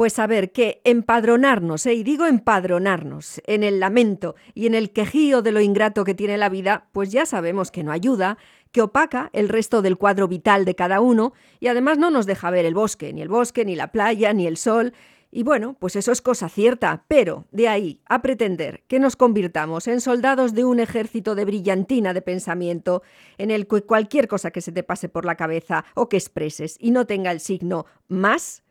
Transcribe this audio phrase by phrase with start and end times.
[0.00, 1.92] Pues saber que empadronarnos, ¿eh?
[1.92, 6.38] y digo empadronarnos, en el lamento y en el quejío de lo ingrato que tiene
[6.38, 8.38] la vida, pues ya sabemos que no ayuda,
[8.72, 12.48] que opaca el resto del cuadro vital de cada uno y además no nos deja
[12.48, 14.94] ver el bosque, ni el bosque, ni la playa, ni el sol.
[15.30, 19.86] Y bueno, pues eso es cosa cierta, pero de ahí a pretender que nos convirtamos
[19.86, 23.02] en soldados de un ejército de brillantina de pensamiento,
[23.36, 26.78] en el que cualquier cosa que se te pase por la cabeza o que expreses
[26.80, 28.62] y no tenga el signo más,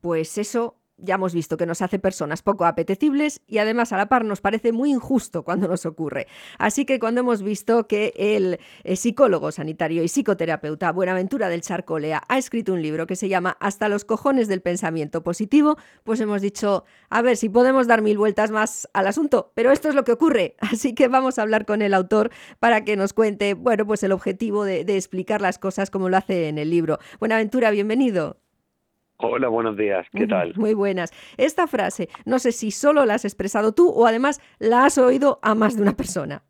[0.00, 4.08] pues eso ya hemos visto que nos hace personas poco apetecibles y además a la
[4.08, 6.26] par nos parece muy injusto cuando nos ocurre.
[6.58, 12.22] Así que cuando hemos visto que el, eh, psicólogo sanitario y psicoterapeuta Buenaventura del Charcolea
[12.28, 16.40] ha escrito un libro que se llama Hasta los cojones del pensamiento positivo, pues hemos
[16.40, 20.04] dicho, a ver si podemos dar mil vueltas más al asunto, pero esto es lo
[20.04, 20.56] que ocurre.
[20.60, 24.12] Así que vamos a hablar con el autor para que nos cuente, bueno, pues el
[24.12, 26.98] objetivo de, de explicar las cosas como lo hace en el libro.
[27.20, 28.45] Buenaventura, bienvenido.
[29.18, 30.06] Hola, buenos días.
[30.12, 30.52] ¿Qué tal?
[30.56, 31.12] Muy buenas.
[31.38, 35.38] Esta frase, no sé si solo la has expresado tú o además la has oído
[35.42, 36.42] a más de una persona.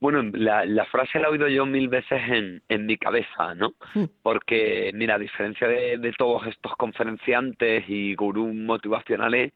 [0.00, 3.74] Bueno, la, frase la he oído yo mil veces en, en mi cabeza, ¿no?
[3.94, 4.06] Hmm.
[4.20, 9.52] Porque, mira, a diferencia de, todos estos conferenciantes y gurús motivacionales,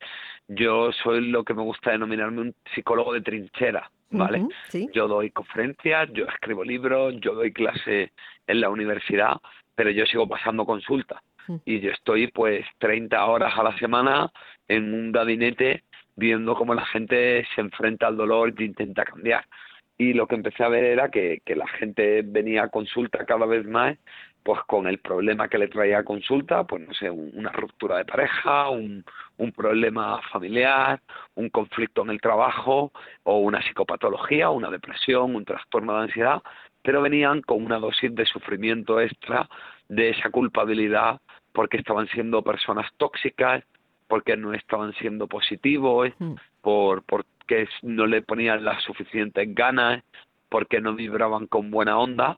[0.47, 4.47] yo soy lo que me gusta denominarme un psicólogo de trinchera, ¿vale?
[4.95, 8.12] Yo doy conferencias, yo escribo libros, yo doy clase
[8.47, 9.39] en la universidad,
[9.75, 11.21] pero yo sigo pasando consultas
[11.65, 14.31] y yo estoy pues 30 horas a la semana
[14.69, 15.85] en un gabinete
[16.17, 19.45] viendo cómo la gente se enfrenta al dolor y intenta cambiar.
[19.99, 23.47] Y lo que empecé a ver era que, que la gente venía a consulta cada
[23.47, 23.97] vez más
[24.47, 28.05] pues con el problema que le traía a consulta, pues no sé, una ruptura de
[28.05, 29.05] pareja, un,
[29.39, 31.01] un problema familiar,
[31.35, 32.93] un conflicto en el trabajo
[33.25, 36.43] o una psicopatología, una depresión, un trastorno de ansiedad,
[36.81, 39.49] pero venían con una dosis de sufrimiento extra,
[39.89, 41.21] de esa culpabilidad
[41.57, 43.65] porque estaban siendo personas tóxicas,
[44.09, 46.35] porque no estaban siendo positivos, mm.
[46.61, 50.05] por porque no le ponían las suficientes ganas,
[50.51, 52.37] porque no vibraban con buena onda.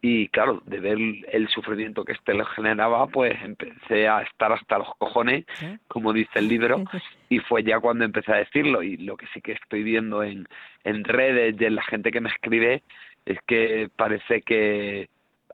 [0.00, 0.98] Y claro, de ver
[1.32, 5.44] el sufrimiento que este le generaba, pues empecé a estar hasta los cojones,
[5.88, 6.84] como dice el libro,
[7.28, 8.84] y fue ya cuando empecé a decirlo.
[8.84, 10.46] Y lo que sí que estoy viendo en,
[10.84, 12.84] en redes de la gente que me escribe
[13.26, 15.08] es que parece que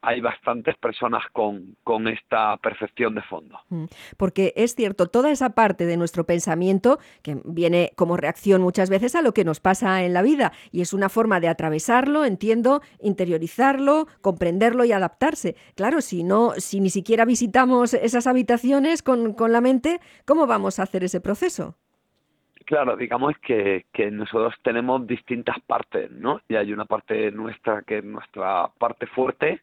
[0.07, 3.59] hay bastantes personas con, con, esta percepción de fondo.
[3.71, 3.87] Mm,
[4.17, 9.17] porque es cierto, toda esa parte de nuestro pensamiento que viene como reacción muchas veces
[9.17, 12.83] a lo que nos pasa en la vida y es una forma de atravesarlo, entiendo,
[13.01, 15.57] interiorizarlo, comprenderlo y adaptarse.
[15.75, 20.79] Claro, si no, si ni siquiera visitamos esas habitaciones con, con la mente, ¿cómo vamos
[20.79, 21.75] a hacer ese proceso?
[22.65, 26.41] Claro, digamos que, que nosotros tenemos distintas partes, ¿no?
[26.49, 29.61] Y hay una parte nuestra que es nuestra parte fuerte,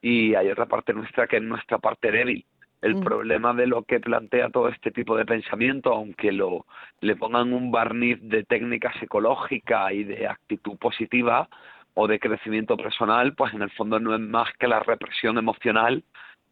[0.00, 2.44] y hay otra parte nuestra que es nuestra parte débil.
[2.82, 3.00] El mm.
[3.00, 6.66] problema de lo que plantea todo este tipo de pensamiento, aunque lo
[7.00, 11.48] le pongan un barniz de técnica psicológica y de actitud positiva
[11.94, 16.04] o de crecimiento personal, pues en el fondo no es más que la represión emocional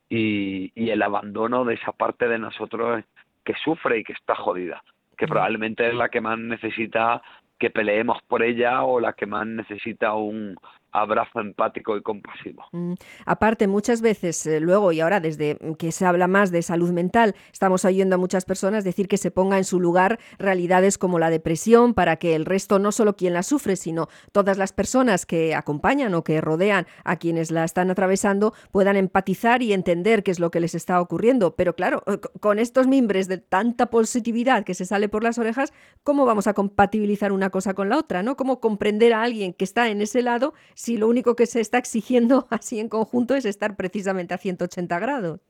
[0.09, 3.05] y, y el abandono de esa parte de nosotros
[3.45, 4.83] que sufre y que está jodida,
[5.19, 5.29] que mm.
[5.29, 7.23] probablemente es la que más necesita
[7.59, 10.57] que peleemos por ella o la que más necesita un,
[10.95, 12.65] abrazo empático y compasivo.
[12.73, 12.95] Mm,
[13.27, 17.35] aparte, muchas veces eh, luego y ahora desde que se habla más de salud mental,
[17.53, 21.31] estamos oyendo a muchas personas decir que se ponga en su lugar realidades como la
[21.31, 25.55] depresión para que el resto, no solo quien la sufre, sino todas las personas que
[25.55, 30.39] acompañan o que rodean a quienes la están atravesando, puedan empatizar y entender qué es
[30.39, 31.57] lo que les está ocurriendo.
[31.57, 35.73] Pero claro, eh, con estos mimbres de tanta positividad que se sale por las orejas,
[36.05, 38.23] ¿cómo vamos a compatibilizar una cosa con la otra?
[38.23, 38.37] ¿no?
[38.37, 41.79] ¿Cómo comprender a alguien que está en ese lado si lo único que se está
[41.79, 45.41] exigiendo así en conjunto es estar precisamente a 180 grados.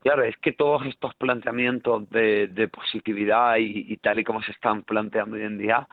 [0.00, 5.36] Claro, es que todos estos planteamientos de, positividad y, tal y como se están planteando
[5.36, 5.86] hoy en día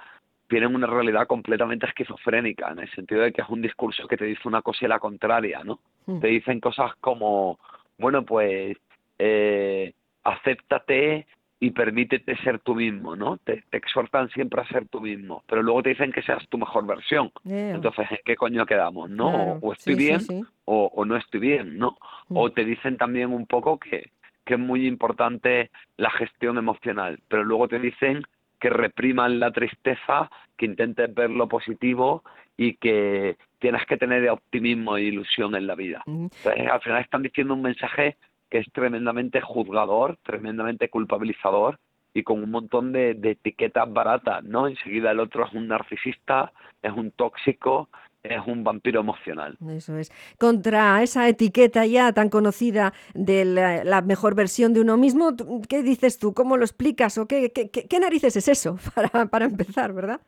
[0.48, 4.24] tienen una realidad completamente esquizofrénica, en el sentido de que es un discurso que te
[4.24, 5.82] dice una cosa y la contraria, ¿no?
[6.06, 6.22] Hmm.
[6.22, 7.60] Te dicen cosas como,
[7.98, 8.78] bueno, pues
[9.20, 9.92] eh,
[10.24, 11.28] acéptate
[11.60, 13.38] y permítete ser tú mismo, ¿no?
[13.38, 16.86] Te, exhortan siempre a ser tú mismo, pero luego te dicen que seas tu mejor
[16.86, 17.32] versión.
[17.46, 19.10] Entonces, ¿en qué coño quedamos?
[19.10, 19.54] ¿No?
[19.62, 20.22] O estoy bien
[20.66, 21.98] O, no estoy bien, ¿no?
[22.30, 22.38] Mm.
[22.38, 24.12] O te dicen también un poco que,
[24.46, 28.24] que es muy importante la gestión emocional, pero luego te dicen
[28.60, 32.24] que repriman la tristeza, que intentes ver lo positivo
[32.56, 36.04] y que tienes que tener optimismo e ilusión en la vida.
[36.06, 36.26] Mm.
[36.26, 38.18] Entonces, al final están diciendo un mensaje
[38.50, 41.80] que es tremendamente juzgador, tremendamente culpabilizador
[42.14, 44.68] y con un montón de, etiquetas baratas, ¿no?
[44.68, 46.52] Enseguida el otro es un narcisista,
[46.82, 47.90] es un tóxico,
[48.24, 49.58] es un vampiro emocional.
[49.70, 50.12] Eso es.
[50.40, 55.36] Contra esa etiqueta ya tan conocida de la, mejor versión de uno mismo,
[55.70, 56.34] ¿qué dices tú?
[56.34, 57.18] ¿Cómo lo explicas?
[57.18, 60.22] ¿O qué, qué, narices es eso para, para empezar, verdad?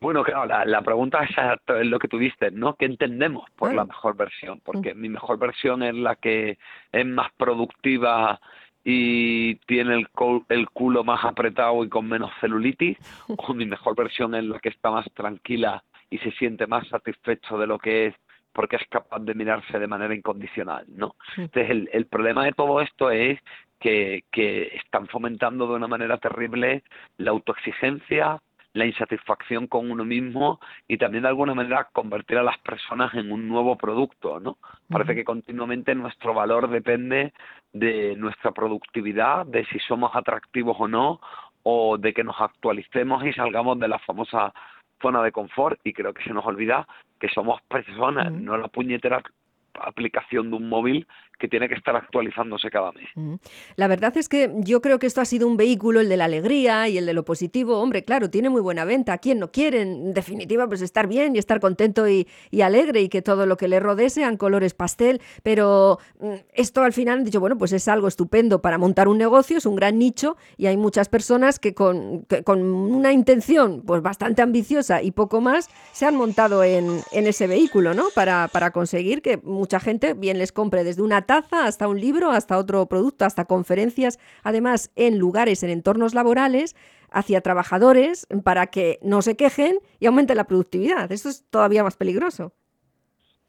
[0.00, 2.74] Bueno, claro, la, pregunta es lo que tuviste, ¿no?
[2.74, 4.60] ¿Qué entendemos por la mejor versión?
[4.64, 6.58] Porque mi mejor versión es la que
[6.92, 8.40] es más productiva
[8.84, 10.08] y tiene el,
[10.48, 12.96] el culo más apretado y con menos celulitis,
[13.36, 17.58] o mi mejor versión es la que está más tranquila y se siente más satisfecho
[17.58, 18.14] de lo que es
[18.52, 21.14] porque es capaz de mirarse de manera incondicional, ¿no?
[21.36, 23.38] Entonces el, el problema de todo esto es
[23.78, 26.82] que, que están fomentando de una manera terrible
[27.18, 28.40] la autoexigencia,
[28.74, 33.32] la insatisfacción con uno mismo y también de alguna manera convertir a las personas en
[33.32, 34.58] un nuevo producto, ¿no?
[34.88, 37.32] Parece que continuamente nuestro valor depende
[37.72, 41.20] de nuestra productividad, de si somos atractivos o no,
[41.62, 44.52] o de que nos actualicemos y salgamos de la famosa
[45.00, 46.86] zona de confort y creo que se nos olvida
[47.20, 49.22] que somos personas, no la puñetera
[49.84, 51.06] aplicación de un móvil
[51.38, 53.08] que tiene que estar actualizándose cada mes.
[53.76, 56.24] La verdad es que yo creo que esto ha sido un vehículo, el de la
[56.24, 57.78] alegría y el de lo positivo.
[57.78, 59.18] Hombre, claro, tiene muy buena venta.
[59.18, 62.26] ¿Quién no quiere, en definitiva, pues estar bien y estar contento y,
[62.60, 65.20] alegre y que todo lo que le rodee sean colores pastel?
[65.44, 69.16] Pero mm, esto al final han dicho, bueno, pues es algo estupendo para montar un
[69.16, 74.42] negocio, es un gran nicho y hay muchas personas que con, una intención pues bastante
[74.42, 78.06] ambiciosa y poco más se han montado en, ese vehículo, ¿no?
[78.14, 82.30] Para, para conseguir que mucha gente bien les compre desde una taza hasta un libro,
[82.30, 86.74] hasta otro producto, hasta conferencias, además en lugares, en entornos laborales,
[87.10, 91.12] hacia trabajadores para que no se quejen y aumente la productividad.
[91.12, 92.54] Eso es todavía más peligroso.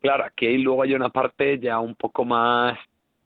[0.02, 2.78] Claro, aquí luego hay una parte ya un poco más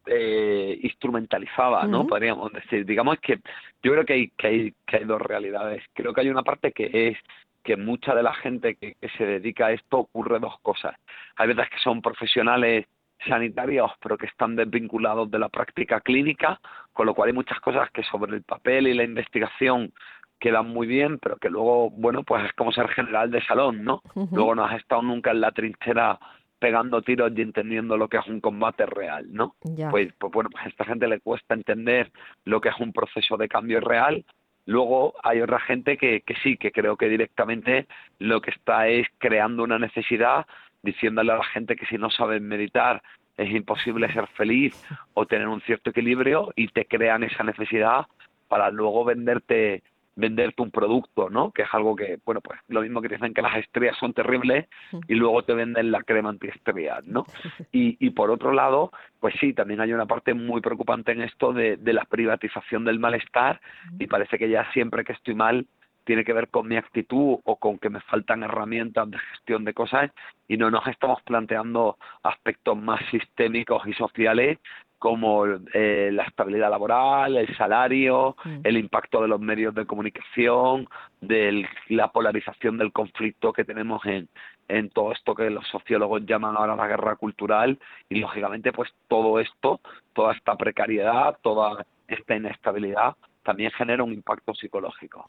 [0.06, 2.06] eh, instrumentalizada, ¿no?
[2.06, 2.86] Podríamos decir.
[2.86, 3.40] Digamos que
[3.82, 5.82] yo creo que hay, que hay, que hay dos realidades.
[5.94, 7.18] Creo que hay una parte que es
[7.64, 10.96] que mucha de la gente que, se dedica a esto ocurre dos cosas.
[11.38, 12.86] Hay veces que son profesionales
[13.28, 16.60] sanitarios, pero que están desvinculados de la práctica clínica,
[16.92, 19.94] con lo cual hay muchas cosas que sobre el papel y la investigación
[20.40, 24.02] quedan muy bien, pero que luego, bueno, pues es como ser general de salón, ¿no?
[24.32, 26.20] Luego no has estado nunca en la trinchera
[26.60, 29.56] pegando tiros y entendiendo lo que es un combate real, ¿no?
[29.90, 32.12] Pues, pues bueno, pues a esta gente le cuesta entender
[32.44, 34.26] lo que es un proceso de cambio real
[34.66, 37.88] Luego hay otra gente que, que sí, que creo que directamente
[38.20, 40.46] lo que está es creando una necesidad,
[40.82, 43.02] diciéndole a la gente que si no saben meditar
[43.38, 48.06] es imposible ser feliz o tener un cierto equilibrio y te crean esa necesidad
[48.48, 49.82] para luego venderte
[50.16, 51.52] venderte un producto, ¿no?
[51.52, 54.68] Que es algo que, bueno, pues lo mismo que dicen que las estrías son terribles
[55.08, 57.26] y luego te venden la crema antiestrías, ¿no?
[57.72, 61.54] Y, y por otro lado, pues sí, también hay una parte muy preocupante en esto
[61.54, 63.60] de, de la privatización del malestar
[63.98, 65.66] y parece que ya siempre que estoy mal
[66.04, 69.74] tiene que ver con mi actitud o con que me faltan herramientas de gestión de
[69.74, 70.12] cosas
[70.48, 74.60] y no nos estamos planteando aspectos más sistémicos y sociales
[75.04, 78.60] como eh, la estabilidad laboral, el salario, mm.
[78.64, 80.88] el impacto de los medios de comunicación,
[81.20, 84.30] de la polarización del conflicto que tenemos en,
[84.70, 87.78] en todo esto que los sociólogos llaman ahora la guerra cultural
[88.08, 89.82] y lógicamente pues todo esto,
[90.14, 95.26] toda esta precariedad, toda esta inestabilidad también genera un impacto psicológico.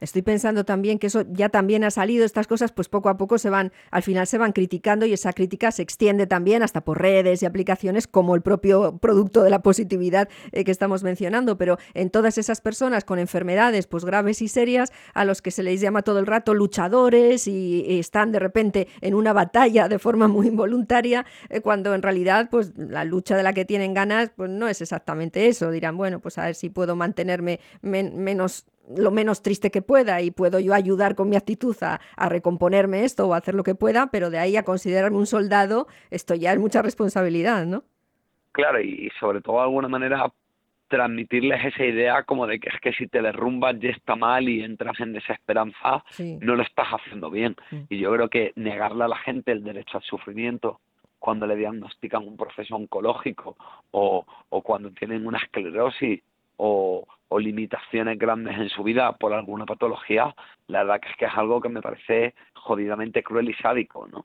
[0.00, 3.38] Estoy pensando también que eso ya también ha salido, estas cosas pues poco a poco
[3.38, 7.00] se van, al final se van criticando y esa crítica se extiende también hasta por
[7.00, 11.78] redes y aplicaciones como el propio producto de la positividad eh, que estamos mencionando, pero
[11.94, 15.80] en todas esas personas con enfermedades pues graves y serias a los que se les
[15.80, 20.48] llama todo el rato luchadores y, están de repente en una batalla de forma muy
[20.48, 24.68] involuntaria, eh, cuando en realidad pues la lucha de la que tienen ganas pues no
[24.68, 27.45] es exactamente eso, dirán, bueno, pues a ver si puedo mantenerme
[27.82, 33.04] menos lo menos triste que pueda y puedo yo ayudar con mi actitud a, recomponerme
[33.04, 36.52] esto o hacer lo que pueda, pero de ahí a considerarme un soldado, esto ya
[36.52, 37.82] es mucha responsabilidad, ¿no?
[38.52, 40.32] Claro, y sobre todo de alguna manera
[40.88, 44.62] transmitirles esa idea como de que es que si te derrumbas ya está mal y
[44.62, 46.04] entras en desesperanza,
[46.40, 47.56] no lo estás haciendo bien.
[47.70, 47.80] Mm.
[47.88, 50.80] Y yo creo que negarle a la gente el derecho al sufrimiento
[51.18, 53.56] cuando le diagnostican un proceso oncológico
[53.90, 56.22] o, o cuando tienen una esclerosis
[56.56, 57.06] o,
[57.38, 60.34] limitaciones grandes en su vida por alguna patología,
[60.68, 64.24] la verdad que es que es algo que me parece jodidamente cruel y sádico, ¿no?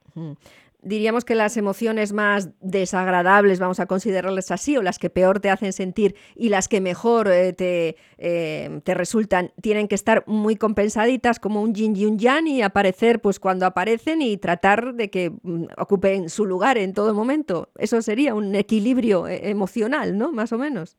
[0.83, 5.51] Diríamos que las emociones más desagradables, vamos a considerarlas así, o las que peor te
[5.51, 10.55] hacen sentir y las que mejor eh, te, eh, te, resultan, tienen que estar muy
[10.55, 15.11] compensaditas como un yin y un yang y aparecer pues cuando aparecen y tratar de
[15.11, 17.69] que mm, ocupen su lugar en todo momento.
[17.77, 20.31] Eso sería un equilibrio eh, emocional, ¿no?
[20.31, 20.97] Más o menos.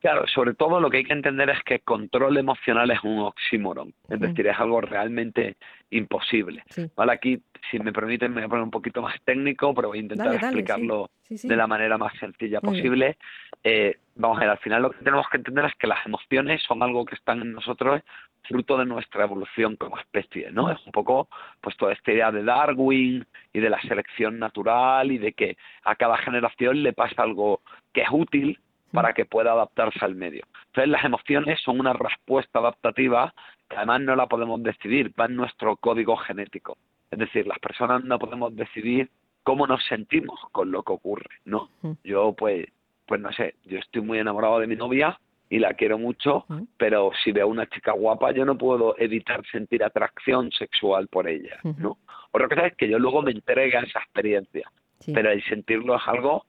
[0.00, 3.92] Claro, sobre todo lo que hay que entender es que control emocional es un oxímoron,
[4.08, 5.56] es decir, es algo realmente
[5.90, 6.62] imposible.
[6.94, 9.98] Vale, aquí, si me permiten, me voy a poner un poquito más técnico, pero voy
[9.98, 13.16] a intentar explicarlo de la manera más sencilla posible.
[13.64, 16.62] Eh, vamos a ver, al final lo que tenemos que entender es que las emociones
[16.62, 18.00] son algo que están en nosotros
[18.42, 20.70] fruto de nuestra evolución como especie, ¿no?
[20.70, 21.28] Es un poco,
[21.60, 25.96] pues, toda esta idea de Darwin y de la selección natural y de que a
[25.96, 27.60] cada generación le pasa algo
[27.92, 28.58] que es útil
[28.92, 30.44] para que pueda adaptarse al medio.
[30.66, 33.34] Entonces las emociones son una respuesta adaptativa
[33.68, 36.78] que además no la podemos decidir, va en nuestro código genético.
[37.10, 39.10] Es decir, las personas no podemos decidir
[39.42, 41.70] cómo nos sentimos con lo que ocurre, ¿no?
[42.04, 42.66] Yo pues
[43.06, 45.18] pues no sé, yo estoy muy enamorado de mi novia
[45.48, 46.44] y la quiero mucho,
[46.76, 51.58] pero si veo una chica guapa yo no puedo evitar sentir atracción sexual por ella,
[51.78, 51.96] ¿no?
[52.30, 54.70] Otra cosa es que yo luego me entregue a esa experiencia,
[55.14, 56.44] pero el sentirlo es algo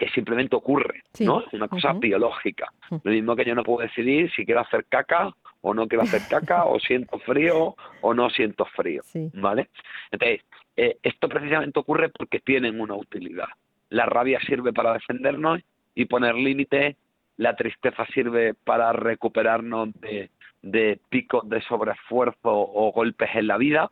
[0.00, 1.42] que simplemente ocurre, ¿no?
[1.42, 2.72] Es una cosa biológica.
[2.90, 5.30] Lo mismo que yo no puedo decidir si quiero hacer caca
[5.60, 9.02] o no quiero hacer caca, o siento frío o no siento frío,
[9.34, 9.68] ¿vale?
[10.10, 10.40] Entonces,
[10.74, 13.48] eh, esto precisamente ocurre porque tienen una utilidad.
[13.90, 15.60] La rabia sirve para defendernos
[15.94, 16.96] y poner límites,
[17.36, 20.30] la tristeza sirve para recuperarnos de,
[20.62, 23.90] de picos de sobreesfuerzo o golpes en la vida,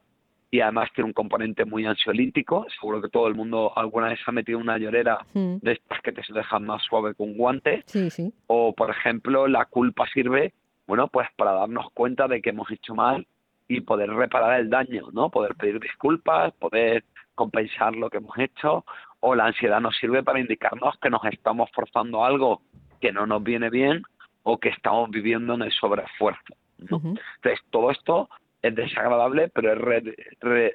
[0.50, 2.67] y además tiene un componente muy ansiolítico.
[2.81, 6.23] Seguro que todo el mundo alguna vez ha metido una llorera de estas que te
[6.33, 7.83] dejan más suave que un guante.
[7.87, 8.33] Sí, sí.
[8.47, 10.55] O, por ejemplo, la culpa sirve,
[10.87, 13.26] bueno, pues para darnos cuenta de que hemos hecho mal
[13.69, 15.28] y poder reparar el daño, ¿no?
[15.28, 18.85] Poder pedir disculpas, poder compensar lo que hemos hecho.
[19.21, 22.62] O la ansiedad nos sirve para indicarnos que nos estamos forzando algo
[23.00, 24.02] que no nos viene bien
[24.45, 26.55] o que estamos viviendo en el sobreesfuerzo.
[26.78, 26.97] ¿no?
[26.97, 28.31] Entonces, todo esto
[28.62, 30.75] es desagradable, pero es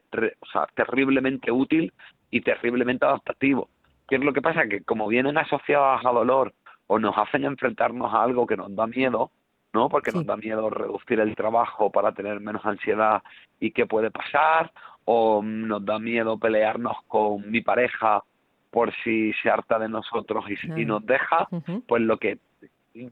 [0.75, 1.93] terriblemente útil
[2.31, 3.69] y terriblemente adaptativo.
[4.07, 4.67] ¿Qué es lo que pasa?
[4.67, 6.53] Que como vienen asociadas a dolor
[6.87, 9.31] o nos hacen enfrentarnos a algo que nos da miedo,
[9.73, 9.89] ¿no?
[9.89, 13.23] Porque nos da miedo reducir el trabajo para tener menos ansiedad
[13.59, 14.71] y qué puede pasar,
[15.05, 18.23] o nos da miedo pelearnos con mi pareja
[18.71, 21.47] por si se harta de nosotros y, nos deja,
[21.87, 22.39] pues lo que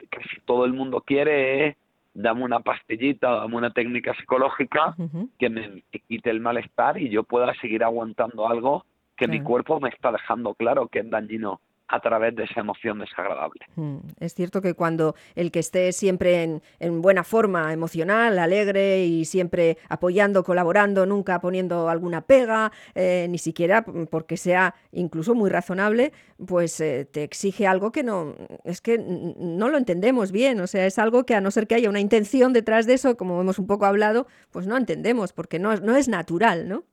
[0.09, 1.75] casi todo el mundo quiere es
[2.13, 4.95] dame una pastillita, dame una técnica psicológica
[5.39, 9.89] que me quite el malestar y yo pueda seguir aguantando algo que mi cuerpo me
[9.89, 13.61] está dejando claro que es dañino a través de esa emoción desagradable.
[13.75, 19.25] Mm, es cierto que cuando el que esté siempre en, buena forma emocional, alegre y
[19.25, 26.13] siempre apoyando, colaborando, nunca poniendo alguna pega, eh, ni siquiera porque sea incluso muy razonable,
[26.45, 30.85] pues eh, te exige algo que no, es que no lo entendemos bien, o sea,
[30.85, 33.59] es algo que a no ser que haya una intención detrás de eso, como hemos
[33.59, 36.83] un poco hablado, pues no entendemos, porque no, no es natural, ¿no?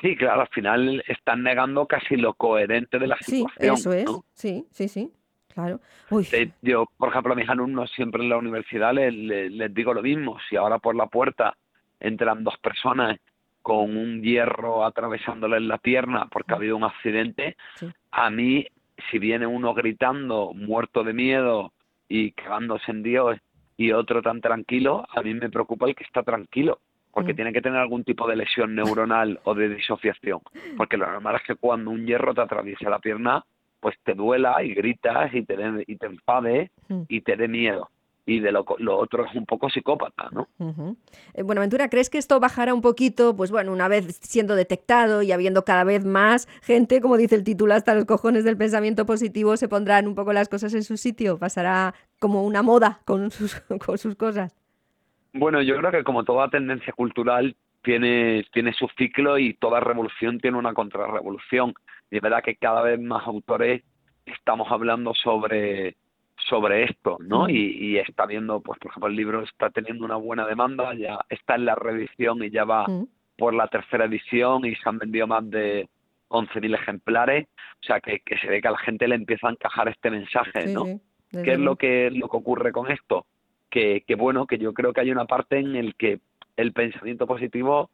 [0.00, 3.76] Sí, claro, al final están negando casi lo coherente de la situación.
[3.76, 4.06] Sí, eso es.
[4.32, 5.12] Sí, sí, sí.
[5.52, 5.80] Claro.
[6.62, 10.38] Yo, por ejemplo, a mis alumnos siempre en la universidad les, les, digo lo mismo.
[10.48, 11.56] Si ahora por la puerta
[11.98, 13.18] entran dos personas
[13.60, 17.56] con un hierro atravesándoles la pierna porque ha habido un accidente,
[18.10, 18.66] a mí,
[19.10, 21.72] si viene uno gritando, muerto de miedo
[22.08, 23.38] y cagándose en Dios,
[23.76, 26.80] y otro tan tranquilo, a mí me preocupa el que está tranquilo
[27.12, 27.36] porque mm.
[27.36, 30.40] tiene que tener algún tipo de lesión neuronal o de disociación.
[30.76, 33.44] Porque lo normal es que cuando un hierro te atraviesa la pierna,
[33.80, 37.02] pues te duela y gritas y te, y te enfade mm.
[37.08, 37.90] y te dé miedo.
[38.26, 38.64] Y de lo,
[38.96, 40.46] otro es un poco psicópata, ¿no?
[41.34, 45.22] Eh, bueno, Ventura, ¿crees que esto bajará un poquito, pues bueno, una vez siendo detectado
[45.22, 49.04] y habiendo cada vez más gente, como dice el título, hasta los cojones del pensamiento
[49.04, 51.38] positivo, se pondrán un poco las cosas en su sitio?
[51.38, 54.59] ¿Pasará como una moda con sus, con sus cosas?
[55.32, 60.40] Bueno, yo creo que como toda tendencia cultural tiene, tiene su ciclo y toda revolución
[60.40, 61.74] tiene una contrarrevolución.
[62.10, 63.82] Y es verdad que cada vez más autores
[64.26, 65.96] estamos hablando sobre
[66.48, 67.44] sobre esto, ¿no?
[67.44, 67.50] Mm.
[67.50, 71.54] Y, está viendo, pues por ejemplo, el libro está teniendo una buena demanda, ya está
[71.54, 73.06] en la reedición y ya va mm.
[73.36, 75.88] por la tercera edición y se han vendido más de
[76.28, 77.46] 11.000 ejemplares,
[77.82, 80.10] o sea que, que se ve que a la gente le empieza a encajar este
[80.10, 80.84] mensaje, ¿no?
[81.30, 83.26] ¿Qué es lo que, lo que ocurre con esto?
[83.70, 86.20] Que, bueno, que yo creo que hay una parte en el que
[86.56, 87.90] el pensamiento positivo,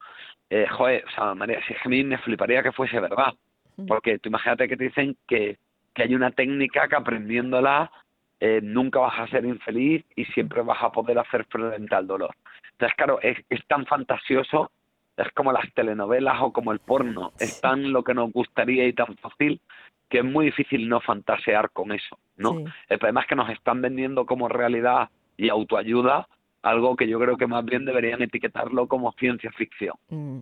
[0.51, 3.35] eh, joder, o sea, María, si es que a mí me fliparía que fuese verdad,
[3.87, 5.59] porque tú imagínate que te dicen que,
[5.95, 7.91] que hay una técnica que aprendiéndola
[8.41, 12.35] eh, nunca vas a ser infeliz y siempre vas a poder hacer frente al dolor.
[12.73, 14.71] Entonces, claro, es, es tan fantasioso,
[15.17, 18.93] es como las telenovelas o como el porno, es tan lo que nos gustaría y
[18.93, 19.61] tan fácil
[20.09, 22.65] que es muy difícil no fantasear con eso, ¿no?
[22.89, 26.29] El problema es que nos están vendiendo como realidad y autoayuda,
[26.63, 29.95] algo que yo creo que más bien deberían etiquetarlo como ciencia ficción.
[30.09, 30.41] Mm.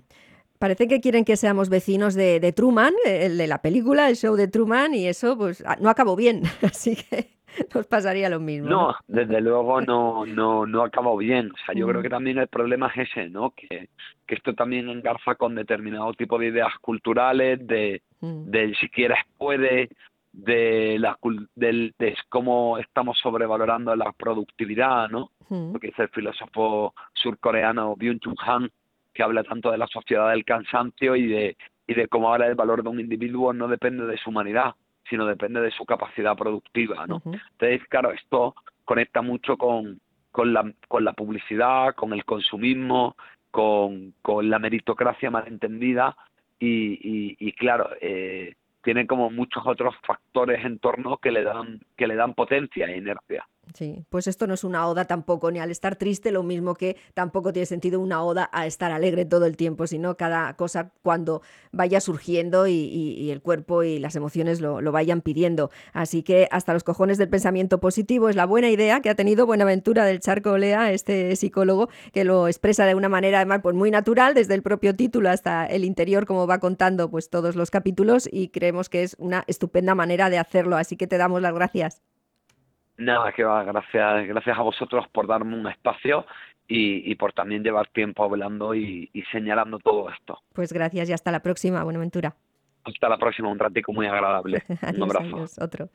[0.59, 4.49] Parece que quieren que seamos vecinos de, Truman, el de la película, el show de
[4.49, 6.43] Truman, y eso pues ah, no acabó bien.
[6.63, 7.35] Así que
[7.75, 8.71] nos pasaría lo mismo.
[8.71, 11.51] No, desde luego no, no, no acabado bien.
[11.51, 12.03] O sea, yo creo mm.
[12.03, 13.51] que también el problema es ese, ¿no?
[13.51, 13.89] Que,
[14.27, 18.51] que esto también engarza con determinado tipo de ideas culturales, de, mm.
[18.51, 19.91] de si quieres puede,
[20.35, 21.17] de la
[21.55, 25.31] del, de cómo estamos sobrevalorando la productividad, ¿no?
[25.49, 28.71] Lo que dice el filósofo surcoreano Byung-Chul Han,
[29.13, 32.55] que habla tanto de la sociedad del cansancio y de y de cómo ahora el
[32.55, 34.75] valor de un individuo no depende de su humanidad,
[35.09, 37.23] sino depende de su capacidad productiva, ¿no?
[37.25, 40.01] Entonces, claro, esto conecta mucho con,
[40.33, 43.17] con, la, con la publicidad, con el consumismo,
[43.51, 46.17] con, con la meritocracia malentendida
[46.59, 51.81] y, y, y claro, eh, tiene como muchos otros factores en torno que le dan,
[51.97, 53.49] que le dan potencia e inercia.
[53.73, 56.97] Sí, pues esto no es una oda tampoco, ni al estar triste, lo mismo que
[57.15, 61.43] tampoco tiene sentido una oda a estar alegre todo el tiempo, sino cada cosa cuando
[61.73, 65.71] vaya surgiendo y, el cuerpo y las emociones lo, vayan pidiendo.
[65.93, 69.47] Así que hasta los cojones del pensamiento positivo es la buena idea que ha tenido
[69.47, 73.91] Buenaventura del Charco Olea, este psicólogo, que lo expresa de una manera además pues muy
[73.91, 78.29] natural, desde el propio título hasta el interior, como va contando pues todos los capítulos,
[78.31, 80.77] y creemos que es una estupenda manera de hacerlo.
[80.77, 82.14] Así que te damos las gracias.
[82.97, 86.27] Nada, que va, gracias, gracias a vosotros por darme un espacio
[86.69, 90.39] y, y por también llevar tiempo hablando y, y, señalando todo esto.
[90.53, 92.35] Pues gracias y hasta la próxima, Buenaventura.
[92.85, 94.63] Hasta la próxima, un ratico muy agradable.
[94.97, 95.47] un abrazo.
[95.63, 95.89] otro.